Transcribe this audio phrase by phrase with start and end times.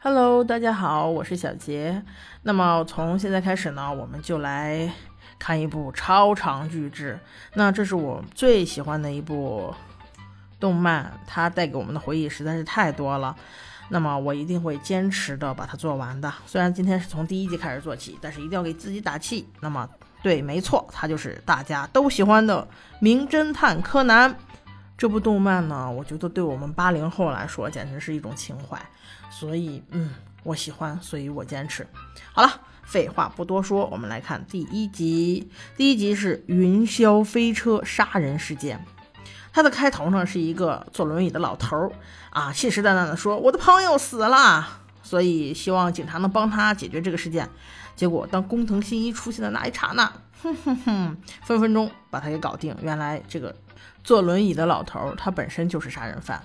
[0.00, 2.04] Hello，大家好，我是小杰。
[2.42, 4.88] 那么从现在开始呢，我们就来
[5.40, 7.18] 看一部超长巨制。
[7.54, 9.74] 那这是我最喜欢的一部
[10.60, 13.34] 动漫，它带给我们的回忆实在是太多了。
[13.88, 16.32] 那么我一定会坚持的把它做完的。
[16.46, 19.48] 虽然今天是从第一集开始做起，但是一定要给自己打气。
[19.60, 19.88] 那么
[20.22, 22.62] 对，没错，它就是大家都喜欢的
[23.00, 24.30] 《名侦探柯南》
[24.98, 25.90] 这部动漫呢。
[25.90, 28.78] 我觉得对我们八零后来说，简直是一种情怀。
[29.30, 30.10] 所以，嗯，
[30.42, 31.86] 我喜欢，所以我坚持。
[32.32, 35.48] 好了，废话不多说，我们来看第一集。
[35.76, 38.84] 第一集是云霄飞车杀人事件。
[39.52, 41.92] 它的开头呢是一个坐轮椅的老头儿
[42.30, 44.66] 啊，信誓旦旦地说：“我的朋友死了，
[45.02, 47.48] 所以希望警察能帮他解决这个事件。”
[47.96, 50.12] 结果，当工藤新一出现的那一刹那，
[50.42, 52.76] 哼哼哼，分分钟把他给搞定。
[52.80, 53.54] 原来，这个
[54.04, 56.40] 坐轮椅的老头儿他本身就是杀人犯。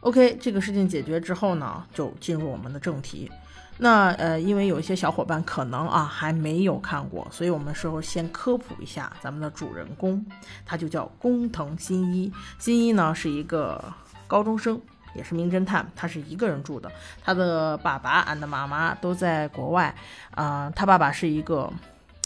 [0.00, 3.30] OK，这个事情解决之后呢，就进入我们的正题。
[3.78, 10.24] 那呃，因为有一些小伙伴可能啊还没有看过，所以我们时候先科普一下咱们的主人公，
[10.64, 12.32] 他就叫工藤新一。
[12.58, 13.82] 新一呢是一个
[14.26, 14.80] 高中生，
[15.14, 16.90] 也是名侦探，他是一个人住的。
[17.22, 19.94] 他的爸爸 and 妈妈都在国外，
[20.30, 21.70] 啊，他爸爸是一个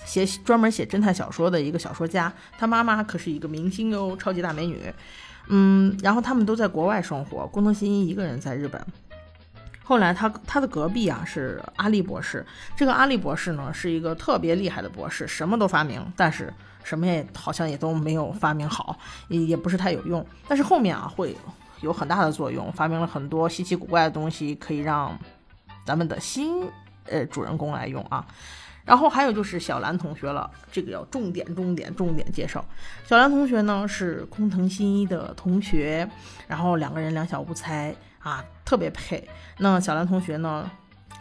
[0.05, 4.93] 写专门写侦探小说的一个小说家，他妈妈可是一个明星哟，超级大美女。
[5.49, 8.81] 嗯，然后他们都在国外生活，工藤新一一个人在日本。
[9.83, 16.53] 后来他他的隔壁啊是阿笠博士，这个阿笠博士呢是一个特别厉害的博士，什么都发明，但是
[16.85, 20.25] 什么也好像也都没有发明好，也也不是太有用。
[20.47, 21.37] 但是后面啊会
[21.81, 25.19] 有很大的作用，发明了很多稀奇古怪的东西，可以让
[25.85, 26.63] 咱们的新
[27.07, 28.25] 呃主人公来用啊。
[28.85, 32.65] 然后还有就是小兰同学了，这个要重点重点重点介绍。
[33.05, 36.09] 小兰同学呢是工藤新一的同学，
[36.49, 37.95] 然后两个人两小无猜。
[38.23, 39.27] 啊，特别配。
[39.57, 40.71] 那小兰同学呢，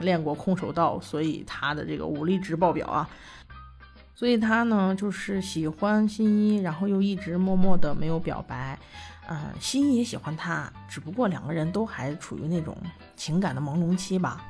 [0.02, 3.10] 练过空手道，所以她的这个武力值爆表啊。
[4.14, 8.78] 所以她呢，就是喜欢新一，然后又一直默默的没有表白。
[9.30, 12.76] 嗯，新一也喜欢她，只不过两个人都还处于那种
[13.16, 14.44] 情感的朦胧期吧。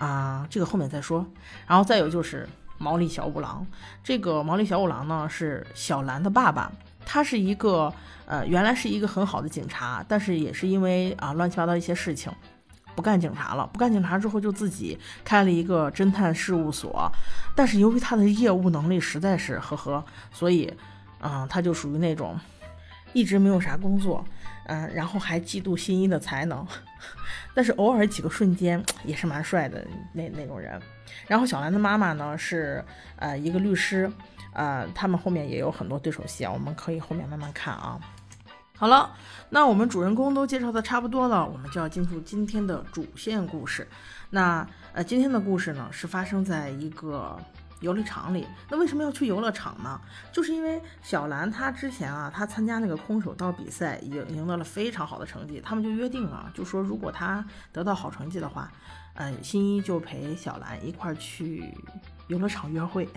[0.00, 1.24] 啊，这个后面再说。
[1.68, 3.64] 然后再有就是毛利小五郎，
[4.02, 6.72] 这个毛利小五郎呢是小兰的爸爸。
[7.06, 7.92] 他是一个，
[8.26, 12.32] 呃，原来是一个很好的警察，但是也是因为啊乱七八糟一些事情，
[12.94, 13.66] 不干警察了。
[13.72, 17.10] 不干警察之后，就自己开了一个侦探事务所。
[17.56, 20.72] 但是由于他的业务能力实在是呵呵，所以，
[21.20, 22.38] 嗯，他就属于那种
[23.12, 24.24] 一直没有啥工作，
[24.66, 26.66] 嗯，然后还嫉妒新一的才能，
[27.54, 30.80] 但是偶尔几个瞬间也是蛮帅的那那种人。
[31.26, 32.84] 然后小兰的妈妈呢是
[33.16, 34.10] 呃一个律师。
[34.52, 38.00] 呃，他们后面也有很多对手戏啊，我们可以后面慢慢看啊。
[38.76, 39.14] 好了，
[39.50, 43.86] 那我们主人公都介绍的差不多了，我们就要进入今天的主线故事。
[44.30, 47.38] 那呃，今天的故事呢是发生在一个
[47.80, 48.46] 游乐场里。
[48.68, 50.00] 那为什么要去游乐场呢？
[50.32, 55.60] 就是因为小兰她之前啊，她参加那个空手道比赛，赢赢得了非常好的成绩。
[55.64, 58.70] 他们就约定了，就说如果她得到好成绩的话，
[59.14, 61.74] 嗯，新一就陪小兰一块儿去
[62.28, 63.08] 游乐场约会。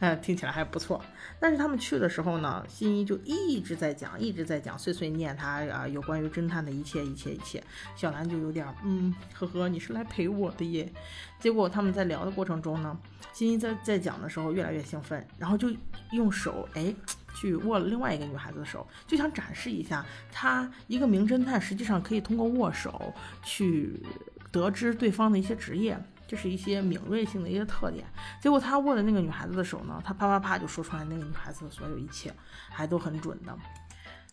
[0.00, 1.02] 嗯，听起来还不错。
[1.38, 7.62] 但是他们去的时候呢，新一就一直在讲，一直在讲，碎碎念他啊有关于侦探的一切，一切，一切。
[7.94, 10.90] 小兰就有点，嗯，呵呵，你是来陪我的耶。
[11.38, 12.98] 结果他们在聊的过程中呢，
[13.32, 15.70] 新一在在讲的时候越来越兴奋，然后就
[16.12, 16.94] 用手哎
[17.34, 24.02] 去握了另外一个女孩子的手，就想展示一下他一个名侦探实际上可以通过握手去
[24.50, 25.98] 得知对方的一些职业。
[26.26, 28.04] 就是一些敏锐性的一些特点。
[28.40, 32.34] 结果他握的那个女孩子的手呢，他啪啪啪就说出来那个女孩子的所有一切，
[32.70, 33.56] 还都很准的。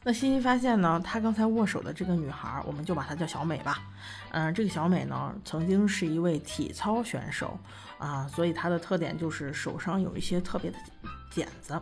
[0.05, 3.77] 那欣欣发现呢，他刚才握手的这个女孩，我们就把她叫小美吧。
[4.31, 7.57] 嗯，这个小美呢，曾经是一位体操选手
[7.99, 10.77] 啊，所以她的特点就是手上有一些特别的
[11.31, 11.81] 茧子。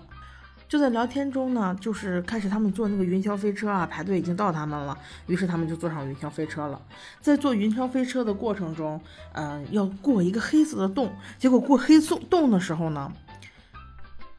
[0.71, 4.97] 就在聊天中呢，就是开始他们坐那个云霄飞车啊，排队已经到他们了，
[5.27, 6.81] 于是他们就坐上云霄飞车了。
[7.19, 9.01] 在坐云霄飞车的过程中，
[9.33, 13.11] 嗯，要过一个黑色的洞，结果过黑洞洞的时候呢，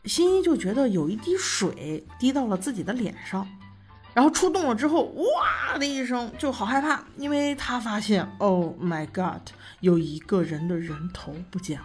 [0.06, 3.46] 新一就觉得有一滴水滴到了自己的脸上，
[4.14, 11.84] 然后出洞了之后，哇的一声就好害怕，因为他发现，Oh my God，有一个人的人头不见了。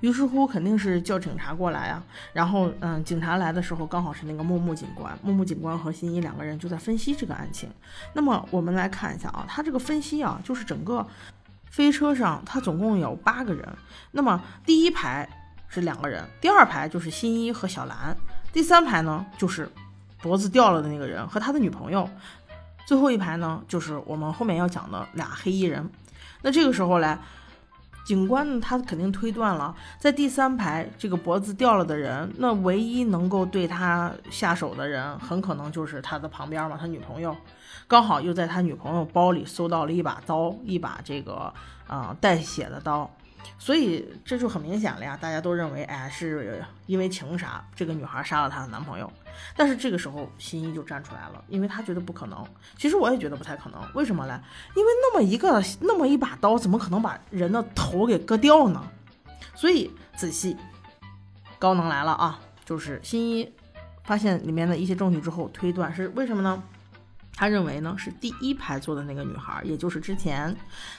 [0.00, 2.02] 于是乎，肯定是叫警察过来啊。
[2.32, 5.18] 然后，嗯，警察来的时候，刚好是那个木木警官。
[5.22, 7.68] 木木警官和新一两个人就在分析这个案情。
[8.14, 11.06] 那么，我们来看一下啊，他这个分析啊，就是整个
[11.70, 13.68] 飞车上，他总共有八个人。
[14.10, 15.28] 那么，第一排
[15.68, 18.16] 是两个人，第二排就是新一和小兰，
[18.52, 19.70] 第三排呢就是
[20.22, 22.08] 脖子掉了的那个人和他的女朋友，
[22.86, 25.88] 最后一排呢就是我们后面要讲的俩黑衣人。
[26.42, 27.16] 那这个时候嘞，
[28.10, 37.36] 警官呢他肯定推断了，在第三排这个脖子掉了的人，那唯一能够对他下手的人，很可能就是他的旁边嘛，他女朋友，
[37.86, 41.54] 刚好又在他女朋友包里搜到了一把刀，一把这个
[41.86, 43.08] 啊带血的刀。
[43.58, 49.10] 所以这就很明显了呀，大家都认为，哎，是因为情杀，这个女孩杀了她的男朋友。
[49.56, 52.44] 但是这个时候，新一就站出来了，因为他觉得不可能。
[52.76, 54.32] 其实我也觉得不太可能，为什么嘞？
[54.74, 58.82] 因为那么一个那么一把刀，怎么可能把人的头给割掉呢？
[59.54, 60.56] 所以仔细，
[61.58, 62.40] 高能来了啊！
[62.64, 63.52] 就是新一
[64.04, 66.62] 发现里面的一些证据之后，推断是为什么呢？
[67.40, 70.54] 他认为呢是第一排坐的那个女孩，也就是之前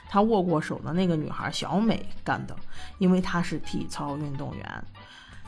[0.09, 2.55] 他握过手的那个女孩小美干的，
[2.97, 4.83] 因为她是体操运动员。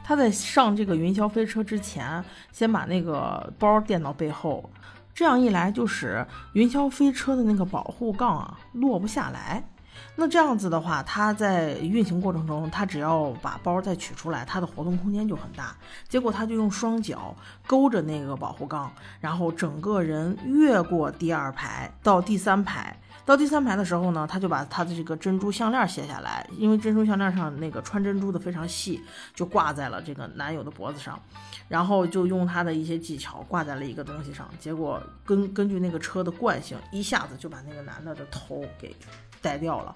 [0.03, 4.69] 他在上这个云霄飞车之前，先把那个包垫到背后，
[5.15, 6.23] 这样一来就使
[6.53, 9.67] 云霄飞车的那个保护杠啊落不下来。
[10.15, 15.75] 那这样子的话，它在运行过程中，它只要把包再取出来，它的活动空间就很大。
[16.07, 17.35] 结果它就用双脚
[17.65, 22.95] 勾着那个保护杠，然后整个人越过第二排到第三排。
[23.25, 29.01] 到第三排的时候呢，他就把他的这个珍珠项链卸下来，因为珍珠项链上那个穿珍珠的非常细，
[29.33, 31.19] 就挂在了这个男友的脖子上，
[31.67, 34.49] 然后就用他的一些技巧挂在了一个东西上。
[34.59, 38.95] 结果根根据那个车的惯性，一下子就把那个男的的头给。
[39.43, 39.93] 带掉了，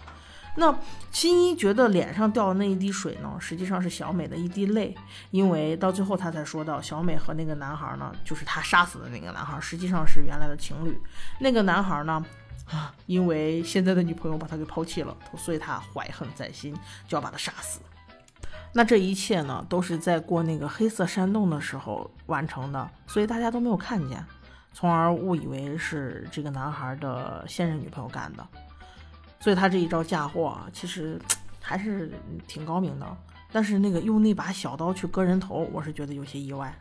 [0.57, 0.77] 那
[1.09, 4.94] 新一觉得脸上掉的那一滴水呢，实际上是小美的一滴泪，
[5.31, 11.00] 因为到最后他才说到，小美和那个男孩呢，就是他杀死的那个男孩，实际上是原来的情侣。
[11.39, 12.21] 那个男孩呢，
[12.65, 16.75] 啊，因为现在的女朋友把他给抛弃了，所以他怀恨在心，
[17.07, 17.80] 就要把他杀死。
[18.74, 24.24] 那这一切呢，都是在过那个黑色山洞的时候完成的，所以大家都没有看见，
[24.74, 28.45] 从而误以为是这个男孩的现任女朋友干的。
[29.39, 31.19] 所以他这一招嫁祸啊，其实
[31.62, 32.12] 还是
[32.48, 33.18] 挺高明的。
[33.50, 36.77] 但是那个用那把小刀去割人头，我是觉得有些意外。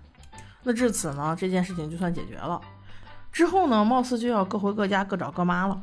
[0.65, 2.61] 那至此呢，这件事情就算解决了。
[3.37, 5.79] 之后呢，貌似就要各回各家各找各妈了。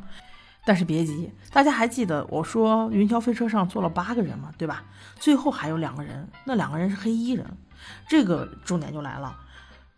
[0.65, 4.51] 但是别急，大家还记得我说云霄飞车上坐了八个人吗？
[4.57, 4.83] 对吧？
[5.19, 7.45] 最后还有两个人，那两个人是黑衣人。
[8.09, 9.37] 这个重点就来了，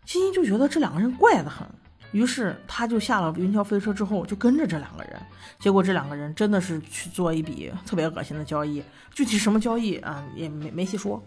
[0.04, 1.66] 欣欣就觉得这两个人怪得很。
[2.12, 5.18] 于是他就下了云霄飞车之后，就跟着这两个人。
[5.58, 11.24] 结果这两个人真的是去做一笔特别恶心的交易，具体什么交易啊，也没没细说。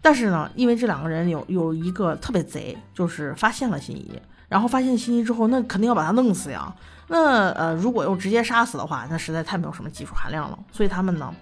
[0.00, 4.18] 但是呢，因为这两个人有有一个特别贼，就是发现了欣怡，
[4.50, 6.70] 然后发现新一之后，那肯定要把他弄死呀。
[7.08, 10.58] 那呃，如果用直接杀死的话，那实在太没有什么技术含量了。
[10.70, 11.34] 所以他们呢。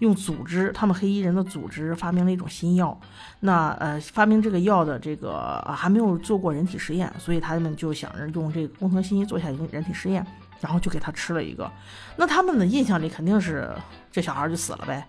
[0.00, 2.98] 用组织，他们黑衣人的组织发明了一种新药。
[3.40, 10.24] 那呃，发明这个药的这个还没有做过人体实验，所以他们就想着用这个工藤新一做下一个人体实验，
[10.60, 11.68] 然后就给他吃了一个。
[12.16, 13.70] 那他们的印象里肯定是
[14.10, 15.04] 这小孩就死了呗。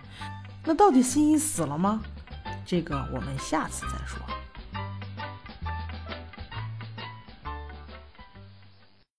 [0.66, 2.02] 那到底新一死了吗？
[2.66, 4.20] 这个我们下次再说。